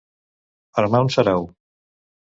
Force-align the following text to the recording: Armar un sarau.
Armar 0.83 1.03
un 1.07 1.13
sarau. 1.17 1.47